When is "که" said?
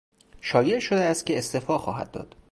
1.25-1.37